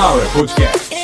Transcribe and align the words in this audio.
Sunflower 0.00 0.32
Podcast. 0.32 0.94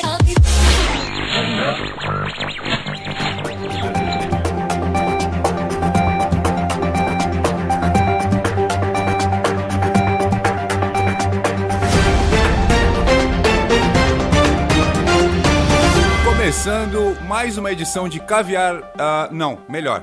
Começando 16.24 17.20
mais 17.28 17.58
uma 17.58 17.70
edição 17.70 18.08
de 18.08 18.18
Caviar. 18.20 18.80
ah, 18.98 19.28
não, 19.30 19.58
melhor. 19.68 20.02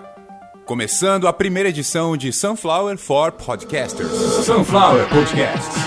Começando 0.65 1.27
a 1.27 1.33
primeira 1.33 1.69
edição 1.69 2.15
de 2.15 2.31
Sunflower 2.31 2.99
for 2.99 3.31
Podcasters. 3.31 4.11
Sunflower 4.45 5.09
Podcasts. 5.09 5.81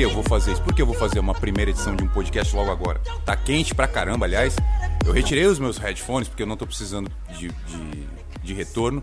Que 0.00 0.04
eu 0.06 0.10
vou 0.10 0.22
fazer 0.22 0.52
isso? 0.52 0.62
Por 0.62 0.74
que 0.74 0.80
eu 0.80 0.86
vou 0.86 0.94
fazer 0.94 1.18
uma 1.18 1.34
primeira 1.34 1.70
edição 1.70 1.94
de 1.94 2.02
um 2.02 2.08
podcast 2.08 2.56
logo 2.56 2.70
agora? 2.70 2.98
Tá 3.22 3.36
quente 3.36 3.74
pra 3.74 3.86
caramba, 3.86 4.24
aliás. 4.24 4.56
Eu 5.04 5.12
retirei 5.12 5.44
os 5.44 5.58
meus 5.58 5.76
headphones 5.76 6.26
porque 6.26 6.42
eu 6.42 6.46
não 6.46 6.56
tô 6.56 6.66
precisando 6.66 7.10
de, 7.36 7.48
de, 7.48 8.08
de 8.42 8.54
retorno. 8.54 9.02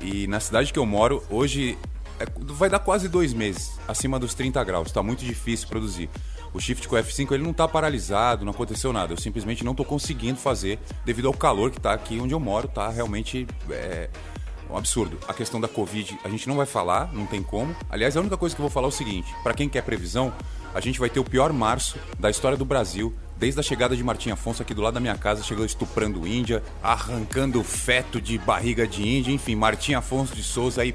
E 0.00 0.28
na 0.28 0.38
cidade 0.38 0.72
que 0.72 0.78
eu 0.78 0.86
moro, 0.86 1.20
hoje 1.28 1.76
é- 2.20 2.26
vai 2.52 2.70
dar 2.70 2.78
quase 2.78 3.08
dois 3.08 3.34
meses, 3.34 3.72
acima 3.88 4.20
dos 4.20 4.34
30 4.34 4.62
graus. 4.62 4.92
Tá 4.92 5.02
muito 5.02 5.24
difícil 5.24 5.66
produzir. 5.66 6.08
O 6.54 6.60
shift 6.60 6.86
com 6.86 6.94
o 6.94 6.98
F5 7.00 7.32
ele 7.32 7.42
não 7.42 7.52
tá 7.52 7.66
paralisado, 7.66 8.44
não 8.44 8.52
aconteceu 8.52 8.92
nada. 8.92 9.12
Eu 9.14 9.16
simplesmente 9.16 9.64
não 9.64 9.74
tô 9.74 9.84
conseguindo 9.84 10.38
fazer 10.38 10.78
devido 11.04 11.26
ao 11.26 11.34
calor 11.34 11.72
que 11.72 11.80
tá 11.80 11.92
aqui 11.92 12.20
onde 12.20 12.32
eu 12.32 12.38
moro. 12.38 12.68
Tá 12.68 12.88
realmente 12.88 13.48
é, 13.68 14.08
um 14.70 14.76
absurdo. 14.76 15.18
A 15.28 15.34
questão 15.34 15.60
da 15.60 15.68
Covid, 15.68 16.18
a 16.24 16.28
gente 16.28 16.48
não 16.48 16.56
vai 16.56 16.66
falar, 16.66 17.12
não 17.12 17.26
tem 17.26 17.42
como. 17.42 17.74
Aliás, 17.90 18.16
a 18.16 18.20
única 18.20 18.36
coisa 18.36 18.54
que 18.54 18.60
eu 18.60 18.64
vou 18.64 18.70
falar 18.70 18.86
é 18.86 18.88
o 18.88 18.92
seguinte: 18.92 19.34
para 19.42 19.54
quem 19.54 19.68
quer 19.68 19.82
previsão, 19.82 20.32
a 20.74 20.80
gente 20.80 20.98
vai 20.98 21.08
ter 21.08 21.20
o 21.20 21.24
pior 21.24 21.52
março 21.52 21.98
da 22.18 22.30
história 22.30 22.56
do 22.56 22.64
Brasil. 22.64 23.14
Desde 23.36 23.60
a 23.60 23.62
chegada 23.62 23.94
de 23.94 24.02
Martim 24.02 24.30
Afonso 24.30 24.62
aqui 24.62 24.72
do 24.72 24.80
lado 24.80 24.94
da 24.94 25.00
minha 25.00 25.16
casa, 25.16 25.42
chegou 25.42 25.64
estuprando 25.64 26.26
Índia, 26.26 26.62
arrancando 26.82 27.62
feto 27.62 28.18
de 28.20 28.38
barriga 28.38 28.86
de 28.86 29.06
Índia, 29.06 29.30
enfim, 29.30 29.54
Martim 29.54 29.92
Afonso 29.92 30.34
de 30.34 30.42
Souza 30.42 30.80
aí 30.82 30.94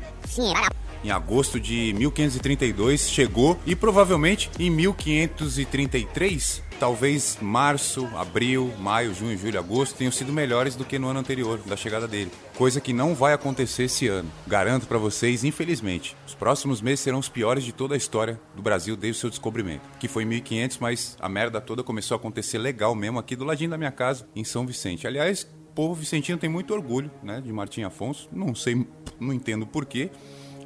em 1.04 1.12
agosto 1.12 1.60
de 1.60 1.94
1532 1.94 3.10
chegou 3.10 3.60
e 3.66 3.76
provavelmente 3.76 4.50
em 4.60 4.70
1533, 4.70 6.62
talvez 6.80 7.38
março, 7.42 8.08
abril, 8.16 8.72
maio, 8.80 9.14
junho, 9.14 9.38
julho, 9.38 9.60
agosto 9.60 9.96
tenham 9.96 10.12
sido 10.12 10.32
melhores 10.32 10.76
do 10.76 10.86
que 10.86 11.00
no 11.00 11.08
ano 11.08 11.20
anterior 11.20 11.60
da 11.66 11.76
chegada 11.76 12.08
dele. 12.08 12.32
Coisa 12.56 12.80
que 12.80 12.94
não 12.94 13.16
vai 13.16 13.34
acontecer 13.34 13.84
esse 13.84 14.08
ano. 14.08 14.32
Garanto 14.46 14.88
pra 14.88 14.98
vocês, 14.98 15.44
infelizmente. 15.44 16.16
Os 16.26 16.36
próximos 16.36 16.82
meses 16.82 17.00
serão 17.00 17.20
os 17.20 17.30
piores 17.30 17.64
de 17.64 17.72
toda 17.72 17.96
a 17.96 17.98
história 17.98 18.40
do 18.56 18.62
Brasil 18.62 18.96
desde 18.96 19.18
o 19.18 19.22
seu 19.22 19.30
descobrimento, 19.30 19.82
que 20.00 20.08
foi 20.08 20.24
em 20.24 20.28
1500, 20.28 20.78
mas 20.78 21.18
a 21.20 21.28
merda 21.28 21.60
toda 21.60 21.84
começou 21.84 22.16
a 22.16 22.20
acontecer 22.20 22.58
legal 22.58 22.94
mesmo 22.94 23.20
aqui 23.20 23.36
do 23.36 23.46
ladinho 23.46 23.70
da 23.70 23.78
minha 23.78 23.92
casa, 23.92 24.28
em 24.36 24.44
São 24.44 24.66
Vicente. 24.66 25.08
Aliás, 25.08 25.48
o 25.70 25.74
povo 25.74 25.94
vicentino 25.94 26.38
tem 26.38 26.50
muito 26.50 26.74
orgulho, 26.74 27.10
né, 27.24 27.42
de 27.42 27.52
Martim 27.52 27.84
Afonso. 27.84 28.28
Não 28.32 28.54
sei, 28.54 28.86
não 29.20 29.34
entendo 29.34 29.66
porquê 29.66 30.12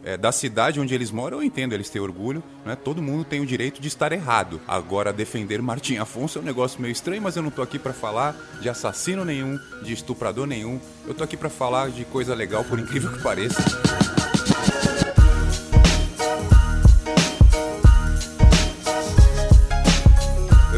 é, 0.06 0.16
da 0.16 0.32
cidade 0.32 0.80
onde 0.80 0.94
eles 0.94 1.12
moram, 1.12 1.40
eu 1.40 1.44
entendo 1.44 1.74
eles 1.74 1.90
têm 1.90 2.02
orgulho, 2.02 2.44
né? 2.64 2.76
Todo 2.76 3.02
mundo 3.02 3.26
tem 3.26 3.42
o 3.42 3.46
direito 3.46 3.82
de 3.82 3.88
estar 3.88 4.12
errado. 4.12 4.62
Agora, 4.68 5.12
defender 5.12 5.62
Martim 5.62 5.98
Afonso 5.98 6.38
é 6.38 6.42
um 6.42 6.46
negócio 6.46 6.80
meio 6.80 6.92
estranho, 6.92 7.22
mas 7.22 7.36
eu 7.36 7.42
não 7.42 7.50
tô 7.50 7.64
aqui 7.64 7.80
pra 7.80 7.92
falar 7.92 8.36
de 8.62 8.70
assassino 8.70 9.26
nenhum, 9.26 9.60
de 9.82 9.94
estuprador 9.94 10.46
nenhum. 10.46 10.80
Eu 11.08 11.16
tô 11.16 11.24
aqui 11.24 11.36
pra 11.36 11.50
falar 11.50 11.90
de 11.90 12.06
coisa 12.06 12.36
legal, 12.36 12.64
por 12.64 12.80
incrível 12.80 13.12
que 13.12 13.22
pareça. 13.24 14.15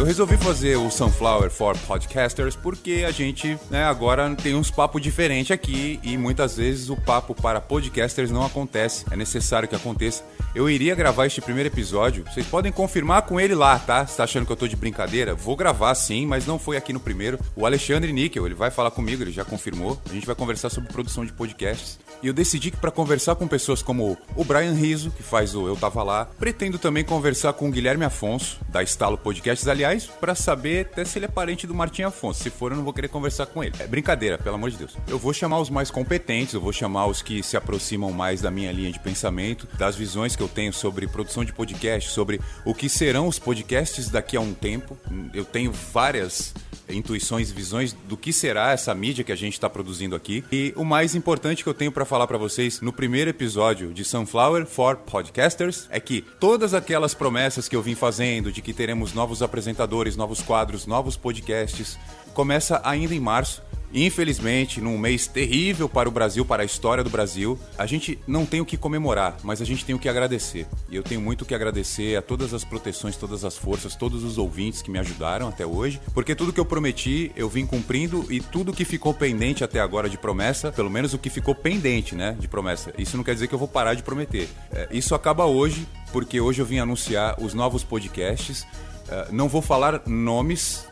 Resolvi 0.08 0.38
fazer 0.38 0.78
o 0.78 0.90
Sunflower 0.90 1.52
for 1.52 1.78
Podcasters 1.80 2.56
porque 2.56 3.04
a 3.06 3.12
gente 3.12 3.60
né, 3.70 3.84
agora 3.84 4.34
tem 4.36 4.56
uns 4.56 4.72
papos 4.72 5.02
diferentes 5.02 5.52
aqui 5.52 6.00
e 6.02 6.18
muitas 6.18 6.56
vezes 6.56 6.90
o 6.90 6.96
papo 6.96 7.36
para 7.36 7.60
podcasters 7.60 8.32
não 8.32 8.46
acontece. 8.46 9.06
É 9.12 9.18
necessário 9.18 9.68
que 9.68 9.76
aconteça. 9.76 10.24
Eu 10.56 10.70
iria 10.70 10.96
gravar 10.96 11.26
este 11.26 11.42
primeiro 11.42 11.68
episódio. 11.68 12.24
Vocês 12.24 12.48
podem 12.48 12.72
confirmar 12.72 13.24
com 13.24 13.38
ele 13.38 13.54
lá, 13.54 13.78
tá? 13.78 14.08
Você 14.08 14.16
tá 14.16 14.24
achando 14.24 14.46
que 14.46 14.52
eu 14.52 14.56
tô 14.56 14.66
de 14.66 14.78
brincadeira? 14.78 15.36
Vou 15.36 15.58
gravar 15.58 15.94
sim, 15.94 16.26
mas 16.26 16.46
não 16.46 16.58
foi 16.58 16.78
aqui 16.78 16.94
no 16.94 17.02
primeiro. 17.02 17.38
O 17.54 17.66
Alexandre 17.66 18.14
Níquel, 18.14 18.46
ele 18.46 18.56
vai 18.56 18.72
falar 18.72 18.92
comigo, 18.92 19.24
ele 19.24 19.32
já 19.32 19.44
confirmou. 19.44 20.02
A 20.10 20.14
gente 20.14 20.26
vai 20.26 20.36
conversar 20.36 20.70
sobre 20.70 20.90
produção 20.90 21.26
de 21.26 21.34
podcasts. 21.34 22.00
E 22.22 22.28
eu 22.28 22.34
decidi 22.34 22.72
que 22.72 22.78
para 22.78 22.92
conversar 22.92 23.36
com 23.36 23.48
pessoas 23.48 23.82
como 23.82 24.18
o 24.36 24.44
Brian 24.44 24.74
Riso, 24.74 25.12
que 25.12 25.24
faz 25.24 25.56
o 25.56 25.68
Eu 25.68 25.76
Tava 25.76 26.04
Lá, 26.04 26.26
pretendo 26.26 26.80
também 26.80 27.04
conversar 27.04 27.54
com 27.54 27.68
o 27.68 27.72
Guilherme 27.72 28.06
Afonso, 28.06 28.60
da 28.70 28.82
Estalo 28.82 29.18
Podcasts, 29.18 29.68
aliás, 29.68 30.06
para 30.06 30.34
saber 30.36 30.88
até 30.88 31.06
se 31.06 31.20
ele 31.20 31.26
é 31.26 31.30
parente 31.30 31.68
do 31.68 31.76
Martim 31.76 32.04
Afonso. 32.04 32.44
Se 32.44 32.50
for, 32.50 32.72
eu 32.72 32.78
não 32.78 32.84
vou 32.84 32.94
querer 32.94 33.08
conversar 33.08 33.46
com 33.46 33.64
ele. 33.64 33.76
É 33.80 33.88
brincadeira, 33.88 34.38
pelo 34.38 34.56
amor 34.56 34.72
de 34.72 34.78
Deus. 34.78 34.98
Eu 35.08 35.20
vou 35.20 35.34
chamar 35.34 35.60
os 35.60 35.70
mais 35.70 35.92
competentes, 35.92 36.54
eu 36.54 36.62
vou 36.62 36.74
chamar 36.74 37.08
os 37.08 37.22
que 37.22 37.44
se 37.44 37.56
aproximam 37.56 38.12
mais 38.12 38.42
da 38.42 38.50
minha 38.50 38.72
linha 38.72 38.92
de 38.92 39.00
pensamento, 39.00 39.68
das 39.78 39.96
visões 39.96 40.36
que 40.36 40.42
eu 40.42 40.48
tenho 40.48 40.74
sobre 40.74 41.08
produção 41.08 41.46
de 41.46 41.54
podcast, 41.54 42.10
sobre 42.10 42.42
o 42.66 42.74
que 42.74 42.90
serão 42.90 43.28
os 43.28 43.40
podcasts 43.40 44.10
daqui 44.10 44.36
a 44.36 44.42
um 44.42 44.54
tempo. 44.54 44.98
Eu 45.34 45.46
tenho 45.46 45.72
várias 45.72 46.54
intuições 46.90 47.52
visões 47.52 47.94
do 47.94 48.18
que 48.18 48.32
será 48.32 48.72
essa 48.72 48.94
mídia 48.94 49.24
que 49.24 49.32
a 49.32 49.36
gente 49.36 49.54
está 49.54 49.70
produzindo 49.70 50.16
aqui. 50.16 50.44
E 50.52 50.74
o 50.76 50.84
mais 50.84 51.16
importante 51.16 51.64
que 51.64 51.70
eu 51.70 51.74
tenho 51.74 51.92
para 51.92 52.06
falar 52.06 52.28
para 52.28 52.38
vocês 52.38 52.82
no 52.82 52.94
primeiro 52.94 53.30
episódio 53.30 53.94
de 53.94 54.04
Sunflower 54.04 54.66
for 54.66 54.98
Podcasters 54.98 55.88
é 55.90 56.00
que 56.00 56.24
todas 56.40 56.74
aquelas 56.74 57.14
promessas 57.14 57.68
que 57.68 57.76
eu 57.76 57.82
vim 57.82 57.96
fazendo 57.96 58.52
de 58.52 58.62
que 58.62 58.74
teremos 58.74 59.14
novos 59.14 59.42
apresentadores, 59.42 60.16
novos 60.16 60.42
quadros, 60.42 60.86
novos 60.86 61.18
podcasts, 61.18 61.98
começa 62.38 62.80
ainda 62.84 63.16
em 63.16 63.20
março. 63.20 63.64
Infelizmente, 63.92 64.80
num 64.80 64.96
mês 64.96 65.26
terrível 65.26 65.90
para 65.90 66.08
o 66.08 66.12
Brasil, 66.12 66.46
para 66.46 66.62
a 66.62 66.66
história 66.66 67.04
do 67.04 67.10
Brasil, 67.10 67.58
a 67.76 67.88
gente 67.88 68.20
não 68.28 68.46
tem 68.46 68.62
o 68.62 68.66
que 68.66 68.78
comemorar, 68.78 69.38
mas 69.42 69.60
a 69.60 69.66
gente 69.66 69.84
tem 69.84 69.96
o 69.96 69.98
que 69.98 70.08
agradecer. 70.08 70.68
E 70.88 70.96
eu 70.96 71.02
tenho 71.02 71.20
muito 71.20 71.42
o 71.42 71.46
que 71.46 71.56
agradecer 71.56 72.16
a 72.16 72.22
todas 72.22 72.54
as 72.54 72.64
proteções, 72.64 73.18
todas 73.18 73.44
as 73.44 73.58
forças, 73.58 73.96
todos 73.96 74.24
os 74.24 74.38
ouvintes 74.38 74.84
que 74.84 74.92
me 74.92 75.00
ajudaram 75.00 75.48
até 75.48 75.66
hoje, 75.66 76.00
porque 76.14 76.36
tudo 76.36 76.54
que 76.54 76.60
eu 76.60 76.66
prometi 76.66 77.32
eu 77.36 77.50
vim 77.50 77.66
cumprindo 77.66 78.24
e 78.32 78.40
tudo 78.40 78.72
que 78.72 78.86
ficou 78.86 79.16
pendente 79.16 79.64
até 79.64 79.80
agora 79.80 80.08
de 80.08 80.18
promessa, 80.18 80.72
pelo 80.72 80.92
menos 80.92 81.16
o 81.16 81.18
que 81.18 81.32
ficou 81.32 81.56
pendente, 81.56 82.14
né, 82.14 82.38
de 82.40 82.48
promessa. 82.48 82.94
Isso 83.00 83.18
não 83.18 83.24
quer 83.24 83.34
dizer 83.34 83.48
que 83.48 83.56
eu 83.56 83.60
vou 83.60 83.68
parar 83.68 83.96
de 83.96 84.04
prometer. 84.04 84.48
É, 84.72 84.90
isso 84.92 85.16
acaba 85.16 85.46
hoje, 85.46 85.88
porque 86.12 86.40
hoje 86.40 86.62
eu 86.62 86.68
vim 86.68 86.78
anunciar 86.78 87.42
os 87.42 87.56
novos 87.56 87.84
podcasts. 87.84 88.68
É, 89.10 89.30
não 89.32 89.50
vou 89.50 89.62
falar 89.62 90.04
nomes 90.06 90.86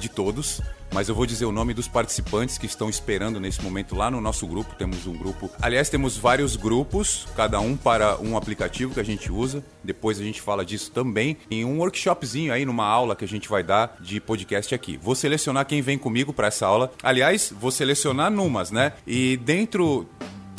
de 0.00 0.08
todos, 0.08 0.60
mas 0.92 1.08
eu 1.08 1.14
vou 1.14 1.26
dizer 1.26 1.44
o 1.44 1.52
nome 1.52 1.74
dos 1.74 1.88
participantes 1.88 2.58
que 2.58 2.66
estão 2.66 2.88
esperando 2.88 3.40
nesse 3.40 3.62
momento 3.62 3.94
lá 3.94 4.10
no 4.10 4.20
nosso 4.20 4.46
grupo. 4.46 4.74
Temos 4.74 5.06
um 5.06 5.16
grupo. 5.16 5.50
Aliás, 5.60 5.88
temos 5.88 6.16
vários 6.16 6.56
grupos, 6.56 7.26
cada 7.36 7.60
um 7.60 7.76
para 7.76 8.18
um 8.20 8.36
aplicativo 8.36 8.94
que 8.94 9.00
a 9.00 9.04
gente 9.04 9.30
usa. 9.30 9.64
Depois 9.82 10.18
a 10.18 10.22
gente 10.22 10.40
fala 10.40 10.64
disso 10.64 10.90
também 10.90 11.36
em 11.50 11.64
um 11.64 11.78
workshopzinho 11.78 12.52
aí, 12.52 12.64
numa 12.64 12.86
aula 12.86 13.16
que 13.16 13.24
a 13.24 13.28
gente 13.28 13.48
vai 13.48 13.62
dar 13.62 13.96
de 14.00 14.20
podcast 14.20 14.74
aqui. 14.74 14.96
Vou 14.96 15.14
selecionar 15.14 15.66
quem 15.66 15.80
vem 15.80 15.98
comigo 15.98 16.32
para 16.32 16.48
essa 16.48 16.66
aula. 16.66 16.92
Aliás, 17.02 17.52
vou 17.58 17.70
selecionar 17.70 18.30
numas, 18.30 18.70
né? 18.70 18.92
E 19.06 19.36
dentro 19.36 20.08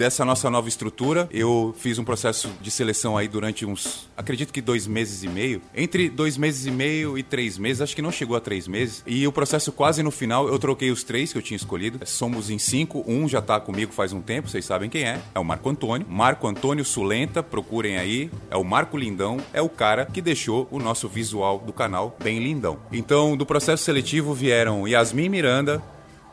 dessa 0.02 0.26
nossa 0.26 0.50
nova 0.50 0.68
estrutura, 0.68 1.30
eu 1.32 1.76
fiz 1.78 2.00
um 2.00 2.04
processo 2.04 2.50
de 2.60 2.72
seleção 2.72 3.16
aí 3.16 3.28
durante 3.28 3.68
uns, 3.68 4.10
acredito 4.18 4.52
que 4.52 4.60
dois 4.60 4.88
meses 4.88 5.22
e 5.22 5.28
meio. 5.28 5.62
Entre 5.76 6.10
dois 6.10 6.38
meses 6.38 6.66
e 6.66 6.72
meio 6.72 7.20
e 7.20 7.22
três 7.22 7.56
meses, 7.56 7.84
acho 7.84 7.96
que 7.96 8.02
não 8.02 8.12
chegou 8.12 8.36
a 8.36 8.40
três 8.40 8.68
meses. 8.68 9.04
E 9.06 9.28
o 9.28 9.32
processo 9.32 9.72
quase 9.72 10.02
no 10.02 10.10
final, 10.10 10.48
eu 10.48 10.58
troquei 10.58 10.90
os 10.90 11.04
três 11.04 11.32
que 11.32 11.38
eu 11.38 11.42
tinha 11.44 11.56
escolhido. 11.56 12.00
Somos 12.04 12.50
em 12.50 12.58
cinco, 12.58 13.04
um 13.08 13.30
já 13.30 13.44
tá 13.44 13.60
comigo 13.60 13.94
faz 13.94 14.12
um 14.12 14.22
tempo, 14.22 14.50
vocês 14.50 14.66
sabem 14.66 14.90
quem 14.90 15.04
é. 15.04 15.22
É 15.36 15.40
o 15.40 15.46
Marco 15.46 15.70
Antônio. 15.70 16.08
Marco 16.10 16.48
Antônio 16.48 16.84
Sulenta, 16.84 17.44
procurem 17.44 18.00
aí. 18.00 18.32
É 18.50 18.58
o 18.58 18.64
Marco 18.64 18.98
Lindão, 18.98 19.38
é 19.54 19.62
o 19.62 19.70
cara 19.70 20.08
que 20.08 20.20
deixou 20.20 20.68
o 20.72 20.80
nosso 20.80 21.08
visual 21.08 21.60
do 21.60 21.72
canal 21.72 22.18
bem 22.24 22.40
lindão. 22.40 22.80
Então, 22.92 23.38
do 23.38 23.46
processo 23.46 23.84
seletivo 23.84 24.34
vieram 24.34 24.88
Yasmin 24.88 25.30
Miranda, 25.30 25.80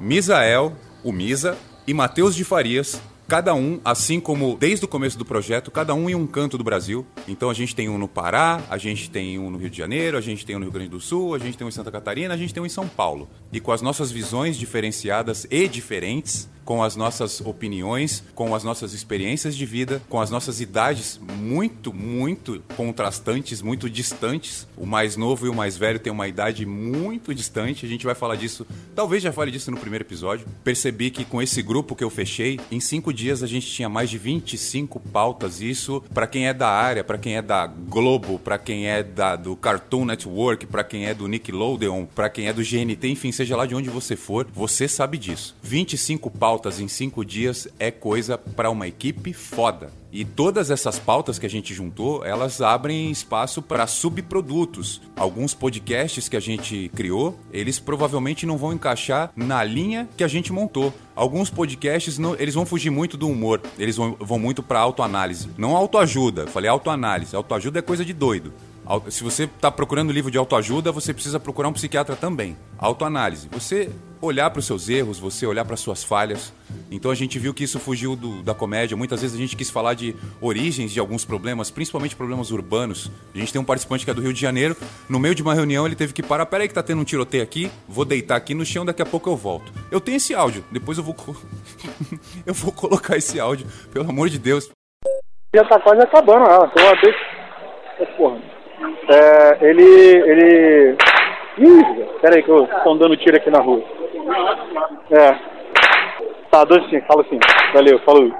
Misael, 0.00 0.72
o 1.04 1.12
Misa 1.12 1.54
e 1.86 1.92
Matheus 1.92 2.34
de 2.34 2.44
Farias, 2.44 2.98
Cada 3.28 3.54
um, 3.54 3.78
assim 3.84 4.18
como 4.20 4.56
desde 4.58 4.86
o 4.86 4.88
começo 4.88 5.18
do 5.18 5.24
projeto, 5.24 5.70
cada 5.70 5.94
um 5.94 6.08
em 6.08 6.14
um 6.14 6.26
canto 6.26 6.56
do 6.56 6.64
Brasil. 6.64 7.06
Então 7.28 7.50
a 7.50 7.54
gente 7.54 7.76
tem 7.76 7.86
um 7.86 7.98
no 7.98 8.08
Pará, 8.08 8.62
a 8.70 8.78
gente 8.78 9.10
tem 9.10 9.38
um 9.38 9.50
no 9.50 9.58
Rio 9.58 9.68
de 9.68 9.76
Janeiro, 9.76 10.16
a 10.16 10.20
gente 10.22 10.46
tem 10.46 10.56
um 10.56 10.60
no 10.60 10.64
Rio 10.64 10.72
Grande 10.72 10.88
do 10.88 10.98
Sul, 10.98 11.34
a 11.34 11.38
gente 11.38 11.58
tem 11.58 11.62
um 11.62 11.68
em 11.68 11.70
Santa 11.70 11.92
Catarina, 11.92 12.32
a 12.32 12.38
gente 12.38 12.54
tem 12.54 12.62
um 12.62 12.64
em 12.64 12.70
São 12.70 12.88
Paulo. 12.88 13.28
E 13.52 13.60
com 13.60 13.70
as 13.70 13.82
nossas 13.82 14.10
visões 14.10 14.56
diferenciadas 14.56 15.46
e 15.50 15.68
diferentes, 15.68 16.48
com 16.68 16.82
as 16.82 16.96
nossas 16.96 17.40
opiniões, 17.40 18.22
com 18.34 18.54
as 18.54 18.62
nossas 18.62 18.92
experiências 18.92 19.56
de 19.56 19.64
vida, 19.64 20.02
com 20.06 20.20
as 20.20 20.30
nossas 20.30 20.60
idades 20.60 21.18
muito, 21.38 21.94
muito 21.94 22.62
contrastantes, 22.76 23.62
muito 23.62 23.88
distantes. 23.88 24.68
O 24.76 24.84
mais 24.84 25.16
novo 25.16 25.46
e 25.46 25.48
o 25.48 25.54
mais 25.54 25.78
velho 25.78 25.98
têm 25.98 26.12
uma 26.12 26.28
idade 26.28 26.66
muito 26.66 27.34
distante. 27.34 27.86
A 27.86 27.88
gente 27.88 28.04
vai 28.04 28.14
falar 28.14 28.36
disso, 28.36 28.66
talvez 28.94 29.22
já 29.22 29.32
fale 29.32 29.50
disso 29.50 29.70
no 29.70 29.78
primeiro 29.78 30.04
episódio. 30.04 30.46
Percebi 30.62 31.10
que 31.10 31.24
com 31.24 31.40
esse 31.40 31.62
grupo 31.62 31.96
que 31.96 32.04
eu 32.04 32.10
fechei, 32.10 32.60
em 32.70 32.80
cinco 32.80 33.14
dias 33.14 33.42
a 33.42 33.46
gente 33.46 33.66
tinha 33.66 33.88
mais 33.88 34.10
de 34.10 34.18
25 34.18 35.00
pautas. 35.00 35.62
Isso 35.62 36.04
para 36.12 36.26
quem 36.26 36.48
é 36.48 36.52
da 36.52 36.68
área, 36.68 37.02
para 37.02 37.16
quem 37.16 37.34
é 37.34 37.40
da 37.40 37.66
Globo, 37.66 38.38
para 38.38 38.58
quem 38.58 38.86
é 38.88 39.02
da, 39.02 39.36
do 39.36 39.56
Cartoon 39.56 40.04
Network, 40.04 40.66
para 40.66 40.84
quem 40.84 41.06
é 41.06 41.14
do 41.14 41.26
Nickelodeon, 41.28 42.04
para 42.04 42.28
quem 42.28 42.46
é 42.46 42.52
do 42.52 42.60
GNT, 42.60 43.08
enfim, 43.08 43.32
seja 43.32 43.56
lá 43.56 43.64
de 43.64 43.74
onde 43.74 43.88
você 43.88 44.14
for, 44.16 44.46
você 44.52 44.86
sabe 44.86 45.16
disso. 45.16 45.56
25 45.62 46.30
pautas 46.30 46.57
em 46.80 46.88
cinco 46.88 47.24
dias 47.24 47.68
é 47.78 47.90
coisa 47.90 48.36
para 48.36 48.70
uma 48.70 48.86
equipe 48.86 49.32
foda. 49.32 49.90
E 50.10 50.24
todas 50.24 50.70
essas 50.70 50.98
pautas 50.98 51.38
que 51.38 51.44
a 51.44 51.50
gente 51.50 51.74
juntou, 51.74 52.24
elas 52.24 52.62
abrem 52.62 53.10
espaço 53.10 53.60
para 53.60 53.86
subprodutos. 53.86 55.02
Alguns 55.14 55.54
podcasts 55.54 56.28
que 56.28 56.36
a 56.36 56.40
gente 56.40 56.90
criou, 56.94 57.38
eles 57.52 57.78
provavelmente 57.78 58.46
não 58.46 58.56
vão 58.56 58.72
encaixar 58.72 59.30
na 59.36 59.62
linha 59.62 60.08
que 60.16 60.24
a 60.24 60.28
gente 60.28 60.52
montou. 60.52 60.92
Alguns 61.14 61.50
podcasts, 61.50 62.16
não, 62.18 62.34
eles 62.36 62.54
vão 62.54 62.64
fugir 62.64 62.90
muito 62.90 63.16
do 63.16 63.28
humor, 63.28 63.60
eles 63.78 63.96
vão, 63.96 64.16
vão 64.18 64.38
muito 64.38 64.62
para 64.62 64.80
autoanálise. 64.80 65.50
Não 65.58 65.76
autoajuda, 65.76 66.46
falei 66.46 66.70
autoanálise. 66.70 67.36
Autoajuda 67.36 67.80
é 67.80 67.82
coisa 67.82 68.04
de 68.04 68.14
doido. 68.14 68.52
Se 69.10 69.22
você 69.22 69.44
está 69.44 69.70
procurando 69.70 70.10
livro 70.10 70.30
de 70.30 70.38
autoajuda, 70.38 70.90
você 70.90 71.12
precisa 71.12 71.38
procurar 71.38 71.68
um 71.68 71.74
psiquiatra 71.74 72.16
também. 72.16 72.56
Autoanálise. 72.78 73.46
Você 73.52 73.90
olhar 74.20 74.50
para 74.50 74.60
os 74.60 74.66
seus 74.66 74.88
erros, 74.88 75.18
você 75.18 75.46
olhar 75.46 75.64
para 75.64 75.74
as 75.74 75.80
suas 75.80 76.02
falhas. 76.04 76.52
Então 76.90 77.10
a 77.10 77.14
gente 77.14 77.38
viu 77.38 77.54
que 77.54 77.64
isso 77.64 77.78
fugiu 77.78 78.16
do, 78.16 78.42
da 78.42 78.54
comédia. 78.54 78.96
Muitas 78.96 79.22
vezes 79.22 79.36
a 79.36 79.40
gente 79.40 79.56
quis 79.56 79.70
falar 79.70 79.94
de 79.94 80.14
origens 80.40 80.92
de 80.92 81.00
alguns 81.00 81.24
problemas, 81.24 81.70
principalmente 81.70 82.16
problemas 82.16 82.50
urbanos. 82.50 83.10
A 83.34 83.38
gente 83.38 83.52
tem 83.52 83.60
um 83.60 83.64
participante 83.64 84.04
que 84.04 84.10
é 84.10 84.14
do 84.14 84.20
Rio 84.20 84.32
de 84.32 84.40
Janeiro. 84.40 84.76
No 85.08 85.18
meio 85.18 85.34
de 85.34 85.42
uma 85.42 85.54
reunião 85.54 85.86
ele 85.86 85.96
teve 85.96 86.12
que 86.12 86.22
parar. 86.22 86.46
Peraí 86.46 86.68
que 86.68 86.74
tá 86.74 86.82
tendo 86.82 87.00
um 87.00 87.04
tiroteio 87.04 87.42
aqui. 87.42 87.70
Vou 87.88 88.04
deitar 88.04 88.36
aqui 88.36 88.54
no 88.54 88.64
chão, 88.64 88.84
daqui 88.84 89.02
a 89.02 89.06
pouco 89.06 89.28
eu 89.28 89.36
volto. 89.36 89.72
Eu 89.90 90.00
tenho 90.00 90.16
esse 90.16 90.34
áudio. 90.34 90.64
Depois 90.70 90.98
eu 90.98 91.04
vou 91.04 91.16
eu 92.46 92.54
vou 92.54 92.72
colocar 92.72 93.16
esse 93.16 93.38
áudio, 93.38 93.66
pelo 93.92 94.08
amor 94.08 94.28
de 94.28 94.38
Deus. 94.38 94.70
Já 95.54 95.64
tá 95.64 95.80
quase 95.80 96.02
acabando 96.02 96.44
ela. 96.44 96.70
Então, 96.72 96.84
uma 96.84 97.00
vez... 97.00 97.16
Porra. 98.16 98.58
É, 99.08 99.68
ele. 99.68 99.82
ele. 99.82 100.96
Ih, 101.58 102.04
peraí 102.20 102.42
que 102.42 102.50
eu 102.50 102.68
tô 102.84 102.94
dando 102.94 103.16
tiro 103.16 103.36
aqui 103.36 103.50
na 103.50 103.60
rua. 103.60 103.82
É. 105.10 105.38
Tá, 106.50 106.64
dois 106.64 106.88
sim, 106.90 107.00
fala 107.02 107.22
assim. 107.22 107.38
Valeu, 107.74 107.98
falou. 108.00 108.32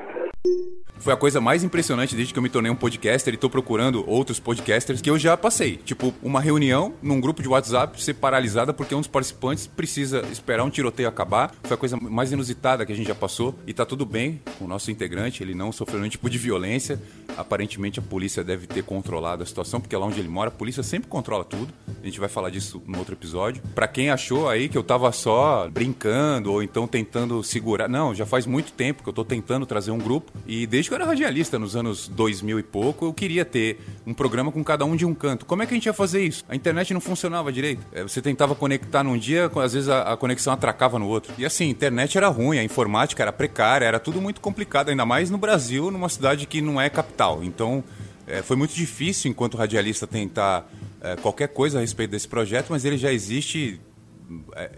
Foi 1.00 1.12
a 1.12 1.16
coisa 1.16 1.40
mais 1.40 1.62
impressionante 1.62 2.16
desde 2.16 2.32
que 2.32 2.38
eu 2.38 2.42
me 2.42 2.48
tornei 2.48 2.70
um 2.70 2.76
podcaster 2.76 3.32
e 3.32 3.36
tô 3.36 3.48
procurando 3.48 4.08
outros 4.08 4.40
podcasters 4.40 5.00
que 5.00 5.08
eu 5.08 5.18
já 5.18 5.36
passei. 5.36 5.76
Tipo, 5.76 6.12
uma 6.22 6.40
reunião 6.40 6.92
num 7.00 7.20
grupo 7.20 7.40
de 7.40 7.48
WhatsApp 7.48 8.02
ser 8.02 8.14
paralisada 8.14 8.72
porque 8.74 8.94
um 8.94 8.98
dos 8.98 9.06
participantes 9.06 9.66
precisa 9.66 10.22
esperar 10.32 10.64
um 10.64 10.70
tiroteio 10.70 11.08
acabar. 11.08 11.54
Foi 11.62 11.74
a 11.74 11.78
coisa 11.78 11.96
mais 11.96 12.32
inusitada 12.32 12.84
que 12.84 12.92
a 12.92 12.96
gente 12.96 13.06
já 13.06 13.14
passou. 13.14 13.54
E 13.66 13.72
tá 13.72 13.86
tudo 13.86 14.04
bem 14.04 14.40
com 14.58 14.64
o 14.64 14.68
nosso 14.68 14.90
integrante, 14.90 15.42
ele 15.42 15.54
não 15.54 15.70
sofreu 15.70 16.00
nenhum 16.00 16.10
tipo 16.10 16.28
de 16.28 16.36
violência. 16.36 17.00
Aparentemente 17.36 18.00
a 18.00 18.02
polícia 18.02 18.42
deve 18.42 18.66
ter 18.66 18.82
controlado 18.82 19.42
a 19.42 19.46
situação, 19.46 19.80
porque 19.80 19.96
lá 19.96 20.04
onde 20.04 20.18
ele 20.18 20.28
mora, 20.28 20.48
a 20.48 20.52
polícia 20.52 20.82
sempre 20.82 21.08
controla 21.08 21.44
tudo. 21.44 21.72
A 22.02 22.04
gente 22.04 22.18
vai 22.18 22.28
falar 22.28 22.50
disso 22.50 22.82
no 22.86 22.98
outro 22.98 23.14
episódio. 23.14 23.62
Para 23.74 23.86
quem 23.86 24.10
achou 24.10 24.48
aí 24.48 24.68
que 24.68 24.76
eu 24.76 24.82
tava 24.82 25.10
só 25.12 25.68
brincando 25.68 26.52
ou 26.52 26.62
então 26.62 26.86
tentando 26.86 27.42
segurar. 27.42 27.88
Não, 27.88 28.14
já 28.14 28.26
faz 28.26 28.46
muito 28.46 28.72
tempo 28.72 29.02
que 29.02 29.08
eu 29.08 29.12
tô 29.12 29.24
tentando 29.24 29.64
trazer 29.64 29.90
um 29.90 29.98
grupo. 29.98 30.32
E 30.46 30.66
desde 30.66 30.87
que 30.88 30.94
eu 30.94 30.96
era 30.96 31.04
radialista 31.04 31.58
nos 31.58 31.76
anos 31.76 32.08
2000 32.08 32.58
e 32.58 32.62
pouco, 32.62 33.06
eu 33.06 33.12
queria 33.12 33.44
ter 33.44 33.78
um 34.06 34.14
programa 34.14 34.50
com 34.50 34.64
cada 34.64 34.84
um 34.84 34.96
de 34.96 35.04
um 35.04 35.14
canto. 35.14 35.46
Como 35.46 35.62
é 35.62 35.66
que 35.66 35.74
a 35.74 35.76
gente 35.76 35.86
ia 35.86 35.92
fazer 35.92 36.24
isso? 36.24 36.44
A 36.48 36.56
internet 36.56 36.92
não 36.92 37.00
funcionava 37.00 37.52
direito. 37.52 37.86
É, 37.92 38.02
você 38.02 38.20
tentava 38.20 38.54
conectar 38.54 39.04
num 39.04 39.16
dia, 39.16 39.50
às 39.62 39.72
vezes 39.72 39.88
a, 39.88 40.12
a 40.12 40.16
conexão 40.16 40.52
atracava 40.52 40.98
no 40.98 41.06
outro. 41.06 41.32
E 41.38 41.44
assim, 41.44 41.66
a 41.66 41.70
internet 41.70 42.16
era 42.16 42.28
ruim, 42.28 42.58
a 42.58 42.64
informática 42.64 43.22
era 43.22 43.32
precária, 43.32 43.84
era 43.84 44.00
tudo 44.00 44.20
muito 44.20 44.40
complicado, 44.40 44.88
ainda 44.88 45.06
mais 45.06 45.30
no 45.30 45.38
Brasil, 45.38 45.90
numa 45.90 46.08
cidade 46.08 46.46
que 46.46 46.60
não 46.60 46.80
é 46.80 46.88
capital. 46.88 47.44
Então, 47.44 47.84
é, 48.26 48.42
foi 48.42 48.56
muito 48.56 48.74
difícil, 48.74 49.30
enquanto 49.30 49.56
radialista, 49.56 50.06
tentar 50.06 50.70
é, 51.00 51.16
qualquer 51.16 51.48
coisa 51.48 51.78
a 51.78 51.80
respeito 51.80 52.10
desse 52.10 52.28
projeto, 52.28 52.68
mas 52.70 52.84
ele 52.84 52.98
já 52.98 53.12
existe. 53.12 53.80
É, 54.54 54.70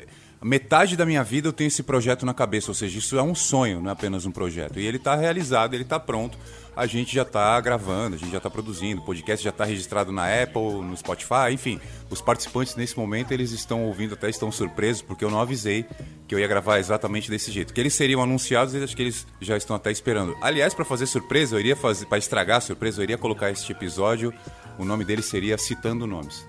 metade 0.47 0.97
da 0.97 1.05
minha 1.05 1.23
vida 1.23 1.49
eu 1.49 1.53
tenho 1.53 1.69
esse 1.69 1.83
projeto 1.83 2.25
na 2.25 2.33
cabeça, 2.33 2.71
ou 2.71 2.75
seja, 2.75 2.99
isso 2.99 3.19
é 3.19 3.23
um 3.23 3.35
sonho, 3.35 3.81
não 3.81 3.91
é 3.91 3.93
apenas 3.93 4.25
um 4.25 4.31
projeto. 4.31 4.81
E 4.81 4.87
ele 4.87 4.97
está 4.97 5.15
realizado, 5.15 5.75
ele 5.75 5.83
está 5.83 6.01
pronto. 6.01 6.39
A 6.75 6.87
gente 6.87 7.15
já 7.15 7.23
está 7.23 7.61
gravando, 7.61 8.17
a 8.17 8.19
gente 8.19 8.31
já 8.31 8.39
está 8.39 8.49
produzindo, 8.49 9.03
o 9.03 9.05
podcast 9.05 9.45
já 9.45 9.51
está 9.51 9.65
registrado 9.65 10.11
na 10.13 10.25
Apple, 10.43 10.81
no 10.83 10.97
Spotify, 10.97 11.53
enfim. 11.53 11.79
Os 12.09 12.23
participantes 12.23 12.75
nesse 12.77 12.97
momento 12.97 13.33
eles 13.33 13.51
estão 13.51 13.85
ouvindo, 13.85 14.15
até 14.15 14.31
estão 14.31 14.51
surpresos, 14.51 15.03
porque 15.03 15.25
eu 15.25 15.31
não 15.31 15.41
avisei 15.41 15.85
que 16.27 16.35
eu 16.35 16.39
ia 16.39 16.47
gravar 16.47 16.79
exatamente 16.79 17.29
desse 17.29 17.51
jeito. 17.51 17.75
Que 17.75 17.81
eles 17.81 17.93
seriam 17.93 18.23
anunciados, 18.23 18.73
e 18.73 18.83
acho 18.83 18.97
que 18.97 19.03
eles 19.03 19.27
já 19.41 19.57
estão 19.57 19.77
até 19.77 19.91
esperando. 19.91 20.35
Aliás, 20.41 20.73
para 20.73 20.85
fazer 20.85 21.07
surpresa, 21.07 21.57
eu 21.57 21.61
iria 21.61 21.77
fazer, 21.77 22.07
para 22.07 22.19
estragar 22.19 22.59
a 22.59 22.61
surpresa, 22.63 23.01
eu 23.01 23.05
iria 23.05 23.19
colocar 23.19 23.51
este 23.51 23.73
episódio. 23.73 24.33
O 24.79 24.85
nome 24.85 25.05
dele 25.05 25.23
seria 25.23 25.59
Citando 25.59 26.07
Nomes. 26.07 26.47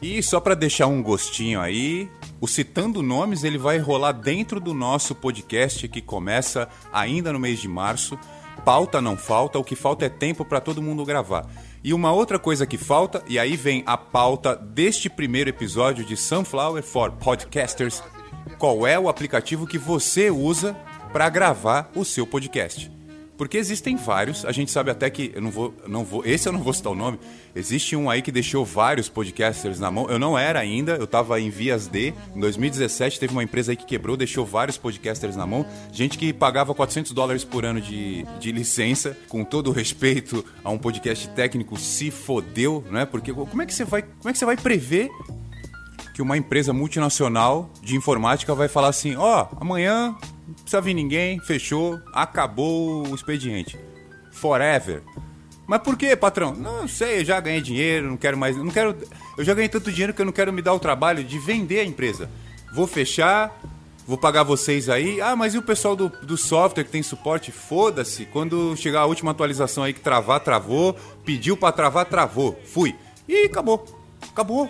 E 0.00 0.20
só 0.20 0.40
para 0.40 0.56
deixar 0.56 0.88
um 0.88 1.00
gostinho 1.00 1.60
aí, 1.60 2.10
o 2.42 2.48
Citando 2.48 3.04
Nomes 3.04 3.44
ele 3.44 3.56
vai 3.56 3.78
rolar 3.78 4.10
dentro 4.10 4.58
do 4.58 4.74
nosso 4.74 5.14
podcast 5.14 5.86
que 5.86 6.02
começa 6.02 6.68
ainda 6.92 7.32
no 7.32 7.38
mês 7.38 7.60
de 7.60 7.68
março. 7.68 8.18
Pauta 8.64 9.00
não 9.00 9.16
falta, 9.16 9.60
o 9.60 9.64
que 9.64 9.76
falta 9.76 10.06
é 10.06 10.08
tempo 10.08 10.44
para 10.44 10.60
todo 10.60 10.82
mundo 10.82 11.04
gravar. 11.04 11.46
E 11.84 11.94
uma 11.94 12.10
outra 12.12 12.40
coisa 12.40 12.66
que 12.66 12.76
falta, 12.76 13.22
e 13.28 13.38
aí 13.38 13.56
vem 13.56 13.84
a 13.86 13.96
pauta 13.96 14.56
deste 14.56 15.08
primeiro 15.08 15.50
episódio 15.50 16.04
de 16.04 16.16
Sunflower 16.16 16.82
for 16.82 17.12
Podcasters. 17.12 18.02
Qual 18.58 18.84
é 18.88 18.98
o 18.98 19.08
aplicativo 19.08 19.64
que 19.64 19.78
você 19.78 20.28
usa 20.28 20.74
para 21.12 21.28
gravar 21.28 21.92
o 21.94 22.04
seu 22.04 22.26
podcast? 22.26 23.01
Porque 23.42 23.58
existem 23.58 23.96
vários, 23.96 24.44
a 24.44 24.52
gente 24.52 24.70
sabe 24.70 24.92
até 24.92 25.10
que 25.10 25.32
eu 25.34 25.42
não 25.42 25.50
vou, 25.50 25.74
não 25.88 26.04
vou, 26.04 26.24
esse 26.24 26.48
eu 26.48 26.52
não 26.52 26.60
vou 26.60 26.72
citar 26.72 26.92
o 26.92 26.94
nome. 26.94 27.18
Existe 27.56 27.96
um 27.96 28.08
aí 28.08 28.22
que 28.22 28.30
deixou 28.30 28.64
vários 28.64 29.08
podcasters 29.08 29.80
na 29.80 29.90
mão. 29.90 30.08
Eu 30.08 30.16
não 30.16 30.38
era 30.38 30.60
ainda, 30.60 30.92
eu 30.92 31.02
estava 31.06 31.40
em 31.40 31.50
vias 31.50 31.88
de. 31.88 32.14
Em 32.36 32.38
2017 32.38 33.18
teve 33.18 33.32
uma 33.32 33.42
empresa 33.42 33.72
aí 33.72 33.76
que 33.76 33.84
quebrou, 33.84 34.16
deixou 34.16 34.46
vários 34.46 34.78
podcasters 34.78 35.34
na 35.34 35.44
mão. 35.44 35.66
Gente 35.92 36.16
que 36.18 36.32
pagava 36.32 36.72
400 36.72 37.10
dólares 37.10 37.42
por 37.42 37.64
ano 37.64 37.80
de, 37.80 38.24
de 38.38 38.52
licença, 38.52 39.18
com 39.28 39.42
todo 39.42 39.70
o 39.70 39.72
respeito 39.72 40.44
a 40.62 40.70
um 40.70 40.78
podcast 40.78 41.28
técnico, 41.30 41.76
se 41.76 42.12
fodeu, 42.12 42.84
né? 42.92 43.04
Porque 43.04 43.32
como 43.32 43.60
é 43.60 43.66
que 43.66 43.74
você 43.74 43.84
vai, 43.84 44.02
como 44.02 44.28
é 44.28 44.32
que 44.32 44.38
você 44.38 44.46
vai 44.46 44.56
prever 44.56 45.10
que 46.14 46.22
uma 46.22 46.36
empresa 46.36 46.72
multinacional 46.72 47.72
de 47.82 47.96
informática 47.96 48.54
vai 48.54 48.68
falar 48.68 48.88
assim: 48.88 49.16
ó, 49.16 49.48
oh, 49.50 49.56
amanhã 49.60 50.16
não 50.52 50.62
precisa 50.62 50.80
vir 50.80 50.94
ninguém, 50.94 51.40
fechou, 51.40 51.98
acabou 52.12 53.08
o 53.08 53.14
expediente. 53.14 53.78
Forever. 54.30 55.02
Mas 55.66 55.80
por 55.80 55.96
que, 55.96 56.14
patrão? 56.14 56.54
Não 56.54 56.86
sei, 56.86 57.20
eu 57.20 57.24
já 57.24 57.40
ganhei 57.40 57.60
dinheiro, 57.60 58.08
não 58.10 58.16
quero 58.16 58.36
mais. 58.36 58.56
Não 58.56 58.70
quero. 58.70 58.94
Eu 59.38 59.44
já 59.44 59.54
ganhei 59.54 59.68
tanto 59.68 59.90
dinheiro 59.90 60.12
que 60.12 60.20
eu 60.20 60.26
não 60.26 60.32
quero 60.32 60.52
me 60.52 60.60
dar 60.60 60.74
o 60.74 60.78
trabalho 60.78 61.24
de 61.24 61.38
vender 61.38 61.80
a 61.80 61.84
empresa. 61.84 62.28
Vou 62.74 62.86
fechar, 62.86 63.58
vou 64.06 64.18
pagar 64.18 64.42
vocês 64.42 64.88
aí. 64.88 65.20
Ah, 65.20 65.34
mas 65.34 65.54
e 65.54 65.58
o 65.58 65.62
pessoal 65.62 65.96
do, 65.96 66.08
do 66.08 66.36
software 66.36 66.84
que 66.84 66.90
tem 66.90 67.02
suporte? 67.02 67.50
Foda-se. 67.50 68.26
Quando 68.26 68.76
chegar 68.76 69.00
a 69.00 69.06
última 69.06 69.30
atualização 69.30 69.84
aí 69.84 69.92
que 69.92 70.00
travar, 70.00 70.40
travou. 70.40 70.94
Pediu 71.24 71.56
para 71.56 71.72
travar, 71.72 72.04
travou. 72.06 72.60
Fui. 72.66 72.94
E 73.26 73.44
acabou. 73.44 73.86
Acabou 74.30 74.68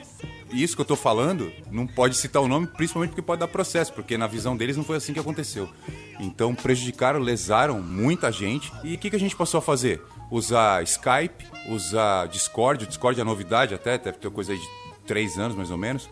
isso 0.53 0.75
que 0.75 0.81
eu 0.81 0.87
tô 0.87 0.97
falando, 0.97 1.53
não 1.71 1.87
pode 1.87 2.17
citar 2.17 2.43
o 2.43 2.49
nome, 2.49 2.67
principalmente 2.67 3.11
porque 3.11 3.23
pode 3.23 3.41
dar 3.41 3.49
processo, 3.49 3.93
porque 3.93 4.19
na 4.19 4.27
visão 4.27 4.57
deles 4.57 4.77
não 4.77 4.85
foi 4.85 4.97
assim 4.97 5.13
que 5.13 5.21
aconteceu. 5.21 5.69
Então 6.21 6.55
prejudicaram, 6.55 7.19
lesaram 7.21 7.81
muita 7.81 8.31
gente. 8.31 8.73
E 8.85 8.95
o 8.95 8.99
que, 8.99 9.11
que 9.11 9.17
a 9.17 9.21
gente 9.21 9.37
passou 9.37 9.59
a 9.59 9.63
fazer? 9.63 10.03
Usar 10.31 10.83
Skype, 10.85 11.45
usar 11.69 12.27
Discord. 12.27 12.85
O 12.85 12.87
Discord 12.87 13.21
é 13.21 13.25
novidade 13.25 13.75
até, 13.75 13.99
deve 13.99 14.19
ter 14.19 14.31
coisa 14.31 14.53
aí 14.53 14.59
de 14.59 14.69
três 15.07 15.39
anos 15.39 15.57
mais 15.57 15.71
ou 15.71 15.79
menos. 15.79 16.09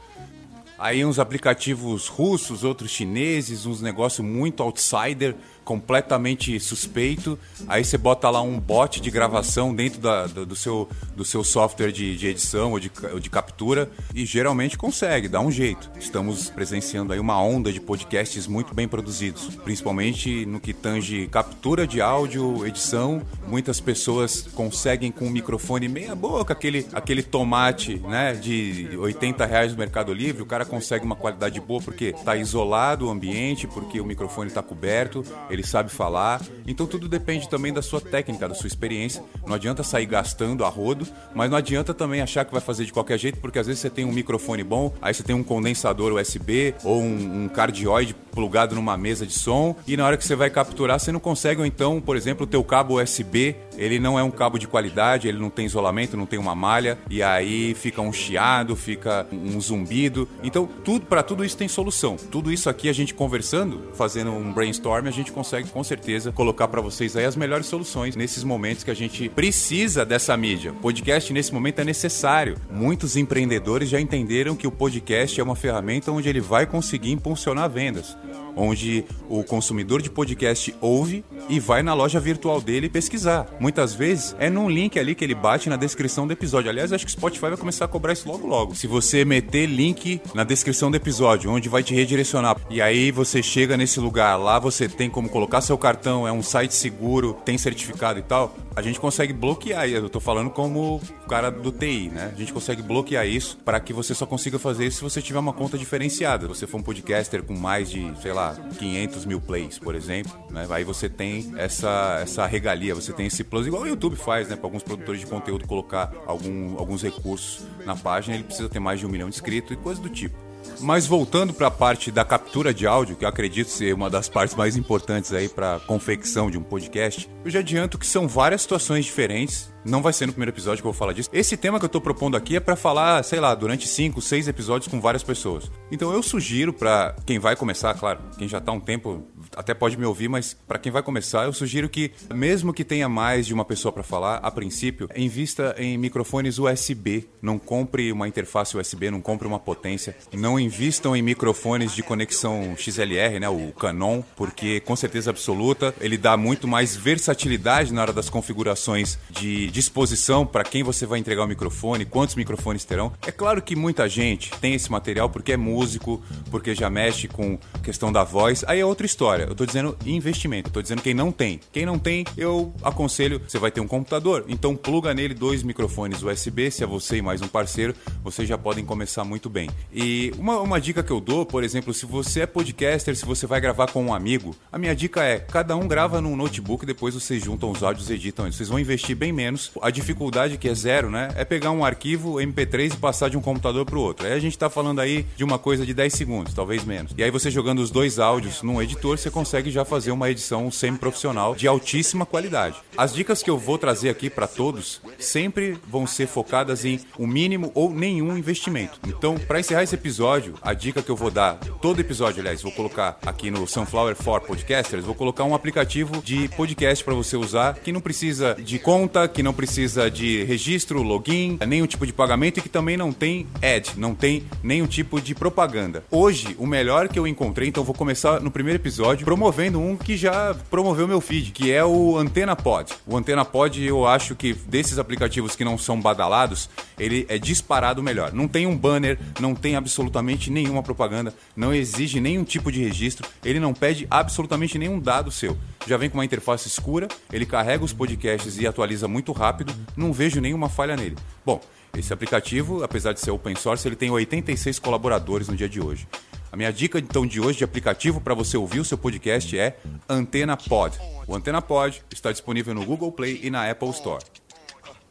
Aí 0.81 1.05
uns 1.05 1.19
aplicativos 1.19 2.09
russos, 2.09 2.65
outros 2.65 2.91
chineses, 2.91 3.67
uns 3.67 3.83
negócios 3.83 4.27
muito 4.27 4.63
outsider 4.63 5.37
completamente 5.63 6.59
suspeito. 6.59 7.39
Aí 7.69 7.85
você 7.85 7.99
bota 7.99 8.29
lá 8.31 8.41
um 8.41 8.59
bot 8.59 9.01
de 9.01 9.11
gravação 9.11 9.75
dentro 9.75 10.01
da, 10.01 10.27
do, 10.27 10.47
do, 10.47 10.57
seu, 10.57 10.89
do 11.15 11.25
seu 11.25 11.45
software 11.45 11.93
de, 11.93 12.17
de 12.17 12.27
edição 12.27 12.73
ou 12.73 12.81
de, 12.81 12.91
ou 13.13 13.21
de 13.21 13.29
captura 13.29 13.91
e 14.15 14.25
geralmente 14.25 14.79
consegue, 14.79 15.29
dá 15.29 15.41
um 15.41 15.51
jeito. 15.51 15.91
Estamos 15.99 16.49
presenciando 16.51 17.13
aí 17.13 17.21
uma 17.21 17.41
onda 17.41 17.73
de 17.73 17.79
podcasts 17.79 18.47
muito 18.47 18.75
bem 18.75 18.89
produzidos, 18.89 19.55
principalmente 19.57 20.47
no 20.47 20.59
que 20.59 20.73
tange 20.73 21.29
captura 21.29 21.87
de 21.87 22.01
áudio, 22.01 22.67
edição. 22.67 23.23
Muitas 23.47 23.81
pessoas 23.81 24.49
conseguem 24.55 25.13
com 25.13 25.27
o 25.27 25.31
microfone 25.31 25.89
meia 25.89 26.15
boca, 26.15 26.53
aquele, 26.53 26.87
aquele 26.93 27.23
tomate 27.23 27.99
né, 27.99 28.33
de 28.33 28.97
80 28.99 29.45
reais 29.45 29.73
no 29.73 29.79
Mercado 29.79 30.13
Livre, 30.13 30.43
o 30.43 30.47
cara 30.47 30.65
consegue 30.71 31.05
uma 31.05 31.17
qualidade 31.17 31.61
boa 31.61 31.83
porque 31.83 32.15
está 32.17 32.37
isolado 32.37 33.07
o 33.07 33.11
ambiente, 33.11 33.67
porque 33.67 34.01
o 34.01 34.05
microfone 34.05 34.49
está 34.49 34.63
coberto, 34.63 35.25
ele 35.51 35.65
sabe 35.65 35.91
falar. 35.91 36.41
Então 36.67 36.87
tudo 36.87 37.09
depende 37.09 37.49
também 37.49 37.73
da 37.73 37.83
sua 37.83 38.01
técnica, 38.01 38.49
da 38.49 38.55
sua 38.55 38.69
experiência. 38.69 39.23
Não 39.47 39.55
adianta 39.55 39.83
sair 39.83 40.07
gastando 40.07 40.65
a 40.65 40.69
rodo, 40.69 41.07
mas 41.35 41.51
não 41.51 41.59
adianta 41.59 41.93
também 41.93 42.21
achar 42.21 42.45
que 42.45 42.53
vai 42.53 42.61
fazer 42.61 42.85
de 42.85 42.93
qualquer 42.93 43.19
jeito, 43.19 43.39
porque 43.41 43.59
às 43.59 43.67
vezes 43.67 43.81
você 43.81 43.91
tem 43.91 44.05
um 44.05 44.13
microfone 44.13 44.63
bom, 44.63 44.95
aí 45.03 45.13
você 45.13 45.23
tem 45.23 45.35
um 45.35 45.43
condensador 45.43 46.13
USB 46.13 46.75
ou 46.85 47.03
um, 47.03 47.45
um 47.45 47.49
cardioide 47.49 48.15
plugado 48.31 48.75
numa 48.75 48.97
mesa 48.97 49.27
de 49.27 49.33
som 49.33 49.75
e 49.87 49.97
na 49.97 50.07
hora 50.07 50.17
que 50.17 50.25
você 50.25 50.37
vai 50.37 50.49
capturar 50.49 51.01
você 51.01 51.11
não 51.11 51.21
consegue 51.21 51.61
ou 51.61 51.67
então, 51.67 52.01
por 52.01 52.17
exemplo, 52.17 52.45
o 52.45 52.47
teu 52.47 52.63
cabo 52.63 53.03
USB, 53.03 53.57
ele 53.81 53.99
não 53.99 54.19
é 54.19 54.23
um 54.23 54.31
cabo 54.31 54.59
de 54.59 54.69
qualidade, 54.69 55.27
ele 55.27 55.39
não 55.39 55.49
tem 55.49 55.65
isolamento, 55.65 56.17
não 56.17 56.27
tem 56.27 56.39
uma 56.39 56.55
malha 56.55 56.99
e 57.09 57.23
aí 57.23 57.75
fica 57.75 58.03
um 58.03 58.13
chiado, 58.13 58.77
fica 58.77 59.27
um 59.33 59.59
zumbido. 59.59 60.29
Então, 60.43 60.69
tudo 60.85 61.07
para 61.07 61.23
tudo 61.23 61.45
isso 61.45 61.57
tem 61.57 61.67
solução. 61.67 62.17
Tudo 62.17 62.53
isso 62.53 62.69
aqui 62.69 62.89
a 62.89 62.93
gente 62.93 63.15
conversando, 63.15 63.81
fazendo 63.95 64.33
um 64.33 64.53
brainstorm, 64.53 65.07
a 65.07 65.11
gente 65.11 65.33
consegue 65.33 65.71
com 65.71 65.83
certeza 65.83 66.31
colocar 66.31 66.69
para 66.69 66.83
vocês 66.83 67.17
aí 67.17 67.25
as 67.25 67.37
melhores 67.37 67.67
soluções 67.67 68.15
nesses 68.15 68.45
momentos 68.45 68.85
que 68.85 68.91
a 68.91 68.95
gente 68.95 69.29
precisa 69.31 70.05
dessa 70.05 70.37
mídia. 70.37 70.75
Podcast 70.75 71.33
nesse 71.33 71.55
momento 71.55 71.81
é 71.81 71.85
necessário. 71.85 72.57
Muitos 72.71 73.17
empreendedores 73.17 73.89
já 73.89 73.99
entenderam 73.99 74.55
que 74.55 74.67
o 74.67 74.71
podcast 74.71 75.41
é 75.41 75.43
uma 75.43 75.57
ferramenta 75.57 76.13
onde 76.13 76.29
ele 76.29 76.41
vai 76.41 76.67
conseguir 76.67 77.13
impulsionar 77.13 77.71
vendas 77.71 78.17
onde 78.57 79.05
o 79.29 79.43
consumidor 79.45 80.03
de 80.03 80.11
podcast 80.11 80.75
ouve 80.81 81.25
e 81.49 81.61
vai 81.61 81.83
na 81.83 81.95
loja 81.95 82.21
virtual 82.21 82.61
dele 82.61 82.89
pesquisar. 82.89 83.47
Muitas 83.59 83.95
vezes 83.95 84.35
é 84.39 84.51
num 84.51 84.69
link 84.69 84.99
ali 84.99 85.15
que 85.15 85.25
ele 85.25 85.35
bate 85.35 85.69
na 85.69 85.77
descrição 85.77 86.27
do 86.27 86.33
episódio. 86.33 86.71
Aliás, 86.71 86.93
acho 86.93 87.05
que 87.05 87.11
o 87.11 87.13
Spotify 87.13 87.49
vai 87.49 87.57
começar 87.57 87.85
a 87.85 87.89
cobrar 87.89 88.13
isso 88.13 88.29
logo 88.29 88.47
logo. 88.47 88.75
Se 88.75 88.87
você 88.87 89.25
meter 89.25 89.67
link 89.67 90.21
na 90.35 90.45
descrição 90.45 90.91
do 90.91 90.97
episódio, 90.97 91.51
onde 91.51 91.69
vai 91.69 91.83
te 91.83 91.95
redirecionar, 91.95 92.57
e 92.69 92.81
aí 92.81 93.11
você 93.11 93.43
chega 93.43 93.77
nesse 93.77 94.01
lugar, 94.01 94.37
lá 94.37 94.59
você 94.59 94.89
tem 94.89 95.09
como 95.09 95.29
colocar 95.29 95.61
seu 95.61 95.79
cartão, 95.79 96.27
é 96.27 96.33
um 96.33 96.43
site 96.43 96.75
seguro, 96.75 97.37
tem 97.45 97.57
certificado 97.59 98.19
e 98.19 98.23
tal, 98.23 98.55
a 98.75 98.83
gente 98.83 99.01
consegue 99.01 99.33
bloquear. 99.33 99.89
Eu 99.89 100.09
tô 100.09 100.21
falando 100.21 100.51
como 100.51 101.01
o 101.25 101.29
cara 101.29 101.51
do 101.51 101.73
TI, 101.73 102.11
né? 102.13 102.33
A 102.35 102.39
gente 102.39 102.53
consegue 102.53 102.83
bloquear 102.83 103.27
isso 103.27 103.59
para 103.65 103.81
que 103.81 103.93
você 103.93 104.15
só 104.15 104.27
consiga 104.27 104.59
fazer 104.59 104.87
isso 104.87 104.99
se 104.99 105.03
você 105.03 105.23
tiver 105.23 105.39
uma 105.39 105.53
conta 105.53 105.77
diferenciada. 105.77 106.47
Se 106.47 106.61
você 106.61 106.67
for 106.67 106.79
um 106.79 106.83
podcaster 106.83 107.43
com 107.43 107.55
mais 107.55 107.91
de, 107.91 108.13
sei 108.21 108.33
lá, 108.33 108.40
500 108.79 109.25
mil 109.25 109.41
plays, 109.41 109.79
por 109.79 109.95
exemplo, 109.95 110.33
né? 110.51 110.67
Aí 110.71 110.85
você 110.85 111.09
tem 111.09 111.53
essa, 111.57 112.19
essa 112.23 112.47
regalia, 112.47 112.95
você 112.95 113.13
tem 113.13 113.27
esse 113.27 113.45
plus, 113.45 113.67
igual 113.67 113.83
o 113.83 113.87
YouTube 113.87 114.17
faz, 114.17 114.49
né? 114.49 114.57
Para 114.57 114.67
alguns 114.67 114.83
produtores 114.83 115.21
de 115.21 115.27
conteúdo 115.27 115.67
colocar 115.67 116.13
algum, 116.27 116.79
alguns 116.79 117.03
recursos 117.03 117.65
na 117.85 117.97
página, 117.97 118.35
ele 118.35 118.45
precisa 118.45 118.69
ter 118.69 118.81
mais 118.81 119.01
de 119.01 119.07
um 119.07 119.09
milhão 119.09 119.29
de 119.29 119.35
inscritos 119.35 119.73
e 119.73 119.77
coisas 119.77 120.03
do 120.03 120.09
tipo. 120.09 120.51
Mas 120.81 121.07
voltando 121.07 121.53
para 121.53 121.67
a 121.67 121.71
parte 121.71 122.11
da 122.11 122.25
captura 122.25 122.73
de 122.73 122.87
áudio, 122.87 123.17
que 123.17 123.25
eu 123.25 123.29
acredito 123.29 123.69
ser 123.69 123.95
uma 123.95 124.09
das 124.09 124.29
partes 124.29 124.55
mais 124.55 124.77
importantes 124.77 125.33
aí 125.33 125.49
para 125.49 125.77
a 125.77 125.81
confecção 125.81 126.51
de 126.51 126.59
um 126.59 126.63
podcast, 126.63 127.29
eu 127.45 127.51
já 127.51 127.61
adianto 127.61 127.99
que 127.99 128.07
são 128.07 128.27
várias 128.27 128.63
situações 128.63 129.05
diferentes 129.05 129.71
não 129.85 130.03
vai 130.03 130.13
ser 130.13 130.27
no 130.27 130.33
primeiro 130.33 130.51
episódio 130.51 130.83
que 130.83 130.87
eu 130.87 130.93
vou 130.93 130.99
falar 130.99 131.13
disso. 131.13 131.31
Esse 131.33 131.57
tema 131.57 131.79
que 131.79 131.85
eu 131.85 131.89
tô 131.89 132.01
propondo 132.01 132.37
aqui 132.37 132.57
é 132.57 132.61
para 132.61 132.77
falar, 132.77 133.23
sei 133.23 133.41
lá, 133.41 133.55
durante 133.55 133.87
5, 133.87 134.21
6 134.21 134.49
episódios 134.49 134.91
com 134.91 135.01
várias 135.01 135.23
pessoas. 135.23 135.71
Então 135.91 136.13
eu 136.13 136.23
sugiro 136.23 136.73
para 136.73 137.17
quem 137.27 137.39
vai 137.39 137.57
começar, 137.57 137.95
claro, 137.95 138.21
quem 138.39 138.49
já 138.49 138.61
tá 138.61 138.73
um 138.73 138.81
tempo 138.81 139.25
até 139.57 139.75
pode 139.75 139.97
me 139.97 140.05
ouvir, 140.05 140.29
mas 140.29 140.55
para 140.67 140.79
quem 140.79 140.93
vai 140.93 141.03
começar, 141.03 141.45
eu 141.45 141.53
sugiro 141.53 141.89
que 141.89 142.13
mesmo 142.33 142.73
que 142.73 142.85
tenha 142.85 143.09
mais 143.09 143.47
de 143.47 143.55
uma 143.55 143.65
pessoa 143.65 143.93
para 143.93 144.03
falar, 144.03 144.37
a 144.37 144.51
princípio, 144.51 145.09
invista 145.17 145.75
em 145.79 145.97
microfones 145.99 146.59
USB. 146.59 147.29
Não 147.43 147.59
compre 147.59 148.13
uma 148.13 148.29
interface 148.29 148.77
USB, 148.77 149.11
não 149.11 149.21
compre 149.21 149.47
uma 149.47 149.59
potência. 149.59 150.17
Não 150.33 150.59
invistam 150.59 151.17
em 151.17 151.23
microfones 151.23 151.95
de 151.95 152.03
conexão 152.03 152.75
XLR, 152.77 153.41
né, 153.41 153.49
o 153.49 153.73
Canon, 153.73 154.23
porque 154.37 154.81
com 154.81 154.95
certeza 154.97 155.31
absoluta, 155.31 155.95
ele 156.01 156.17
dá 156.17 156.37
muito 156.37 156.69
mais 156.69 156.97
versatilidade 156.97 157.93
na 157.93 158.03
hora 158.03 158.13
das 158.13 158.29
configurações 158.29 159.19
de 159.31 159.70
disposição 159.71 160.45
para 160.45 160.65
quem 160.65 160.83
você 160.83 161.07
vai 161.07 161.19
entregar 161.19 161.45
o 161.45 161.47
microfone, 161.47 162.05
quantos 162.05 162.35
microfones 162.35 162.85
terão. 162.85 163.13
É 163.27 163.31
claro 163.31 163.63
que 163.63 163.77
muita 163.77 164.09
gente 164.09 164.51
tem 164.61 164.75
esse 164.75 164.91
material 164.91 165.31
porque 165.31 165.53
é 165.53 165.57
músico, 165.57 166.23
porque 166.51 166.75
já 166.75 166.91
mexe 166.91 167.29
com 167.29 167.59
questão 167.83 168.13
da 168.13 168.25
voz. 168.25 168.65
Aí 168.67 168.81
é 168.81 168.85
outra 168.85 169.07
história. 169.07 169.45
Eu 169.45 169.55
tô 169.55 169.65
dizendo 169.65 169.97
investimento, 170.05 170.69
eu 170.69 170.73
tô 170.73 170.83
dizendo 170.83 171.03
quem 171.03 171.15
não 171.15 171.31
tem. 171.31 171.61
Quem 171.73 171.87
não 171.87 171.99
tem, 171.99 172.25
eu 172.37 172.75
aconselho, 172.83 173.41
você 173.47 173.59
vai 173.59 173.71
ter 173.71 173.81
um 173.81 173.87
computador, 173.87 174.45
então 174.49 174.75
pluga 174.75 175.15
nele 175.15 175.35
dois 175.35 175.63
microfones 175.63 176.23
USB, 176.23 176.71
se 176.71 176.83
é 176.83 176.87
você 176.87 177.19
e 177.19 177.23
mais 177.23 177.41
um 177.41 177.49
parceiro, 177.49 177.95
vocês 178.23 178.49
já 178.49 178.59
podem 178.59 178.85
começar 178.85 179.25
muito 179.25 179.49
bem. 179.49 179.71
E 179.93 180.33
uma, 180.39 180.61
uma 180.61 180.81
dica 180.81 181.03
que 181.03 181.11
eu 181.11 181.21
dou, 181.21 181.47
por 181.47 181.63
exemplo, 181.63 181.95
se 181.95 182.07
você 182.07 182.41
é 182.41 182.47
podcaster, 182.47 183.17
se 183.17 183.25
você 183.25 183.47
vai 183.47 183.61
gravar 183.61 183.91
com 183.91 184.05
um 184.05 184.15
amigo, 184.15 184.55
a 184.73 184.79
minha 184.79 184.95
dica 184.95 185.23
é, 185.23 185.39
cada 185.39 185.77
um 185.77 185.87
grava 185.87 186.21
num 186.21 186.37
notebook, 186.37 186.85
depois 186.85 187.15
vocês 187.15 187.43
juntam 187.45 187.71
os 187.71 187.83
áudios 187.83 188.11
e 188.11 188.15
editam. 188.15 188.51
Vocês 188.51 188.69
vão 188.69 188.79
investir 188.79 189.17
bem 189.17 189.33
menos 189.33 189.60
menos. 189.61 189.71
A 189.83 189.91
dificuldade, 189.91 190.57
que 190.57 190.69
é 190.69 190.75
zero, 190.75 191.11
né? 191.11 191.29
É 191.37 191.45
pegar 191.45 191.71
um 191.71 191.85
arquivo 191.85 192.35
MP3 192.37 192.95
e 192.95 192.97
passar 192.97 193.29
de 193.29 193.37
um 193.37 193.41
computador 193.41 193.85
para 193.85 193.99
o 193.99 194.01
outro. 194.01 194.27
Aí 194.27 194.33
a 194.33 194.39
gente 194.39 194.53
está 194.53 194.71
falando 194.71 195.01
aí 195.01 195.27
de 195.37 195.45
uma 195.45 195.59
coisa 195.59 195.85
de 195.85 195.93
10 195.93 196.13
segundos, 196.13 196.55
talvez 196.55 196.85
menos. 196.85 197.13
E 197.17 197.23
aí 197.23 197.31
você 197.31 197.51
jogando 197.51 197.81
os 197.81 197.91
dois 197.91 198.19
áudios 198.19 198.63
num 198.63 198.81
editor, 198.81 199.19
você 199.19 199.31
consegue 199.31 199.71
já 199.71 199.85
fazer 199.85 200.13
uma 200.13 200.31
edição 200.31 200.71
semi-profissional 200.71 201.55
de 201.55 201.67
altíssima 201.67 202.25
qualidade. 202.25 202.77
As 202.97 203.13
dicas 203.13 203.43
que 203.43 203.51
eu 203.51 203.59
vou 203.59 203.77
trazer 203.77 204.09
aqui 204.09 204.31
para 204.31 204.47
todos 204.47 205.01
sempre 205.19 205.77
vão 205.89 206.07
ser 206.07 206.27
focadas 206.27 206.85
em 206.85 207.01
o 207.19 207.25
um 207.25 207.27
mínimo 207.27 207.71
ou 207.75 207.91
nenhum 207.91 208.37
investimento. 208.37 208.99
Então, 209.07 209.37
para 209.39 209.61
encerrar 209.61 209.83
esse 209.83 209.95
episódio, 209.95 210.55
a 210.63 210.73
dica 210.73 211.03
que 211.03 211.11
eu 211.11 211.17
vou 211.17 211.31
dar, 211.31 211.57
todo 211.81 212.01
episódio, 212.01 212.41
aliás, 212.41 212.63
vou 212.63 212.73
colocar 212.73 213.19
aqui 213.25 213.51
no 213.51 213.67
Sunflower 213.67 214.15
for 214.15 214.41
Podcasters, 214.41 215.05
vou 215.05 215.15
colocar 215.15 215.45
um 215.45 215.55
aplicativo 215.55 216.23
de 216.23 216.49
podcast 216.49 217.05
para 217.05 217.15
você 217.15 217.37
usar 217.37 217.75
que 217.75 217.93
não 217.93 218.01
precisa 218.01 218.55
de 218.55 218.79
conta, 218.79 219.27
que 219.29 219.43
não 219.43 219.50
não 219.51 219.55
precisa 219.55 220.09
de 220.09 220.45
registro, 220.45 221.03
login, 221.03 221.59
nenhum 221.67 221.85
tipo 221.85 222.07
de 222.07 222.13
pagamento 222.13 222.59
e 222.59 222.63
que 222.63 222.69
também 222.69 222.97
não 222.97 223.11
tem 223.11 223.49
ad, 223.61 223.95
não 223.97 224.15
tem 224.15 224.45
nenhum 224.63 224.87
tipo 224.87 225.21
de 225.21 225.35
propaganda. 225.35 226.05
Hoje, 226.09 226.55
o 226.57 226.69
melhor 226.69 227.09
que 227.09 227.19
eu 227.19 227.27
encontrei, 227.27 227.69
então 227.69 227.83
vou 227.83 227.95
começar 227.95 228.41
no 228.41 228.49
primeiro 228.49 228.81
episódio 228.81 229.25
promovendo 229.25 229.81
um 229.81 229.97
que 229.97 230.17
já 230.17 230.55
promoveu 230.71 231.09
meu 231.09 231.21
feed, 231.21 231.51
que 231.51 231.73
é 231.73 231.85
o 231.85 232.17
Antena 232.17 232.55
Pod. 232.55 232.93
O 233.05 233.17
Antena 233.17 233.45
Pod, 233.45 233.83
eu 233.83 234.07
acho 234.07 234.37
que 234.37 234.55
desses 234.55 235.01
aplicativos 235.01 235.57
que 235.57 235.65
não 235.65 235.77
são 235.77 236.01
badalados, 236.01 236.71
ele 236.97 237.27
é 237.29 237.37
disparado 237.37 238.05
melhor. 238.05 238.33
Não 238.33 238.47
tem 238.47 238.69
um 238.69 238.79
banner, 238.79 239.19
não 239.41 239.53
tem 239.53 239.75
absolutamente 239.75 240.49
nenhuma 240.49 240.81
propaganda, 240.81 241.35
não 241.57 241.75
exige 241.75 242.21
nenhum 242.21 242.45
tipo 242.45 242.71
de 242.71 242.81
registro, 242.81 243.29
ele 243.45 243.59
não 243.59 243.75
pede 243.75 244.07
absolutamente 244.09 244.79
nenhum 244.79 245.01
dado 245.01 245.33
seu. 245.33 245.59
Já 245.87 245.97
vem 245.97 246.11
com 246.11 246.19
uma 246.19 246.25
interface 246.25 246.69
escura, 246.69 247.09
ele 247.33 247.47
carrega 247.47 247.85
os 247.85 247.93
podcasts 247.93 248.59
e 248.59 248.67
atualiza 248.67 249.09
muito 249.09 249.33
rápido, 249.33 249.75
não 249.97 250.13
vejo 250.13 250.41
nenhuma 250.41 250.69
falha 250.69 250.97
nele. 250.97 251.17
Bom, 251.45 251.61
esse 251.97 252.13
aplicativo, 252.13 252.85
apesar 252.85 253.13
de 253.13 253.21
ser 253.21 253.31
open 253.31 253.57
source, 253.57 253.87
ele 253.89 253.97
tem 253.97 254.11
86 254.11 254.79
colaboradores 254.79 255.49
no 255.49 255.57
dia 255.57 255.69
de 255.69 255.81
hoje. 255.81 256.07
A 256.53 256.57
minha 256.57 256.73
dica 256.73 256.99
então 256.99 257.25
de 257.27 257.41
hoje 257.41 257.59
de 257.59 257.65
aplicativo 257.65 258.21
para 258.21 258.35
você 258.35 258.57
ouvir 258.57 258.81
o 258.81 258.85
seu 258.85 258.99
podcast 258.99 259.57
é 259.59 259.77
Antena 260.09 260.57
Pod. 260.57 260.99
O 261.27 261.35
Antena 261.35 261.63
Pod 261.63 262.03
está 262.13 262.33
disponível 262.33 262.75
no 262.75 262.85
Google 262.85 263.13
Play 263.13 263.41
e 263.43 263.51
na 263.51 263.71
Apple 263.71 263.91
Store. 263.91 264.23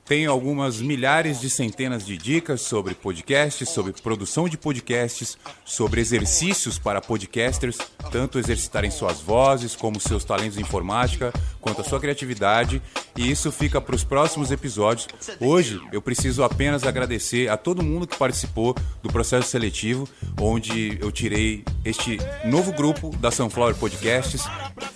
Tenho 0.09 0.31
algumas 0.31 0.81
milhares 0.81 1.39
de 1.39 1.51
centenas 1.51 2.03
de 2.03 2.17
dicas 2.17 2.61
sobre 2.61 2.95
podcasts, 2.95 3.69
sobre 3.69 3.93
produção 3.93 4.49
de 4.49 4.57
podcasts, 4.57 5.37
sobre 5.63 6.01
exercícios 6.01 6.79
para 6.79 6.99
podcasters, 6.99 7.77
tanto 8.11 8.39
exercitarem 8.39 8.89
suas 8.89 9.21
vozes, 9.21 9.75
como 9.75 9.99
seus 9.99 10.23
talentos 10.23 10.57
em 10.57 10.61
informática, 10.61 11.31
quanto 11.61 11.81
a 11.81 11.83
sua 11.83 11.99
criatividade. 11.99 12.81
E 13.17 13.29
isso 13.29 13.51
fica 13.51 13.81
para 13.81 13.95
os 13.95 14.03
próximos 14.03 14.51
episódios. 14.51 15.07
Hoje 15.39 15.81
eu 15.91 16.01
preciso 16.01 16.43
apenas 16.43 16.83
agradecer 16.83 17.49
a 17.49 17.57
todo 17.57 17.83
mundo 17.83 18.07
que 18.07 18.17
participou 18.17 18.75
do 19.01 19.11
processo 19.11 19.49
seletivo, 19.49 20.07
onde 20.39 20.97
eu 21.01 21.11
tirei 21.11 21.63
este 21.83 22.17
novo 22.45 22.71
grupo 22.71 23.15
da 23.17 23.31
Sunflower 23.31 23.75
Podcasts, 23.75 24.43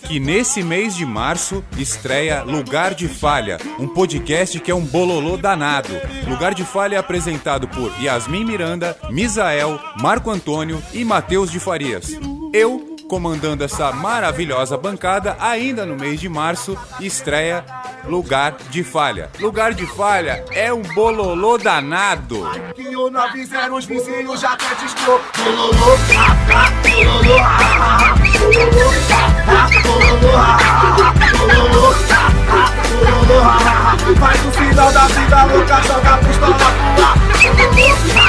que 0.07 0.19
nesse 0.19 0.63
mês 0.63 0.95
de 0.95 1.05
março 1.05 1.63
estreia 1.77 2.43
Lugar 2.43 2.93
de 2.93 3.07
Falha, 3.07 3.57
um 3.79 3.87
podcast 3.87 4.59
que 4.59 4.71
é 4.71 4.75
um 4.75 4.85
bololô 4.85 5.37
danado. 5.37 5.93
Lugar 6.27 6.53
de 6.53 6.63
Falha 6.63 6.95
é 6.95 6.99
apresentado 6.99 7.67
por 7.67 7.91
Yasmin 8.01 8.45
Miranda, 8.45 8.97
Misael, 9.09 9.79
Marco 9.99 10.29
Antônio 10.29 10.81
e 10.93 11.03
Matheus 11.03 11.51
de 11.51 11.59
Farias. 11.59 12.11
Eu, 12.53 12.95
comandando 13.07 13.63
essa 13.63 13.91
maravilhosa 13.91 14.77
bancada, 14.77 15.35
ainda 15.39 15.85
no 15.85 15.95
mês 15.95 16.19
de 16.19 16.29
março, 16.29 16.77
estreia 16.99 17.65
Lugar 18.05 18.57
de 18.69 18.83
Falha. 18.83 19.29
Lugar 19.39 19.73
de 19.73 19.85
Falha 19.85 20.43
é 20.51 20.73
um 20.73 20.81
bololô 20.81 21.57
danado. 21.57 22.43
Que 22.75 22.95
o 22.95 23.09
90 23.09 23.73
os 23.73 23.85
vizinhos 23.85 24.41
já 24.41 24.53
até 24.53 24.75
discou. 24.75 25.21
Bololô, 25.37 25.71
bololô, 25.73 27.37
bololô, 31.47 31.93
bololô, 33.05 33.43
mas 34.19 34.43
no 34.43 34.51
final 34.51 34.91
da 34.91 35.05
vida 35.07 35.43
louca 35.45 35.81
joga 35.83 36.13
a 36.13 36.17
pistola 36.17 36.55
pro 36.95 37.03
ar 37.05 38.22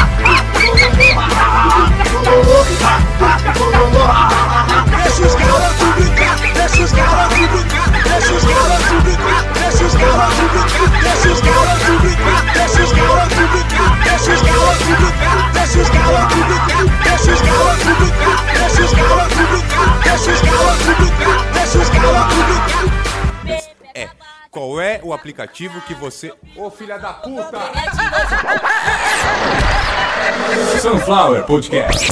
aplicativo 25.15 25.81
que 25.83 25.95
você. 25.95 26.33
Ô 26.57 26.71
filha 26.71 26.99
da 26.99 27.13
puta! 27.13 27.59
É 30.75 30.79
Sunflower 30.79 31.45
Podcast. 31.45 32.07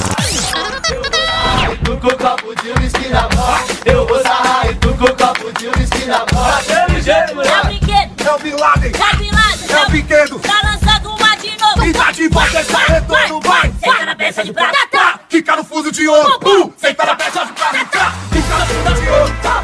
Tu 1.83 1.97
com 1.97 2.09
copo 2.17 2.55
de 2.61 2.69
uísque 2.71 3.09
na 3.09 3.21
mão 3.23 3.57
Eu 3.85 4.05
vou 4.07 4.21
sarrar 4.21 4.69
e 4.69 4.75
tu 4.75 4.89
com 4.95 5.07
copo 5.07 5.51
de 5.59 5.67
uísque 5.67 6.05
na 6.05 6.19
mão 6.31 6.43
Daquele 6.67 7.01
jeito, 7.01 7.19
É 7.19 7.31
o 7.31 7.35
mulher 7.35 7.65
brinquedo, 7.65 8.27
É 8.27 8.31
o 8.33 8.39
Bin 8.39 8.51
Laden, 8.51 8.91
é 8.91 9.13
o 9.13 9.17
Bilade, 9.17 9.71
é 9.73 9.85
o 9.85 9.89
brinquedo. 9.89 10.39
Tá 10.39 10.61
lançando 10.63 11.09
uma 11.15 11.35
de 11.35 11.57
novo. 11.59 11.85
E 11.85 11.93
tá 11.93 12.11
de 12.11 12.27
volta, 12.29 12.61
esse 12.61 12.73
retorno 12.73 13.41
vai. 13.41 13.73
Senta 13.79 14.05
na 14.05 14.15
peça 14.15 14.43
de 14.43 14.53
prata. 14.53 14.77
Tá, 14.91 15.19
fica 15.27 15.55
no 15.55 15.63
fuso 15.63 15.91
de 15.91 16.07
ouro. 16.07 16.39
Pum, 16.39 16.71
senta 16.77 17.05
na 17.05 17.15
peça 17.15 17.45
de 17.45 17.53
prata. 17.53 17.85
Tá, 17.85 18.13
fica 18.31 18.57
no 18.57 18.65
fuso 18.65 19.01
de 19.01 19.09
ouro. 19.09 19.33
Tá. 19.41 19.63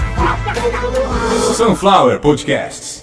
Sunflower 1.55 2.19
Podcast. 2.19 2.99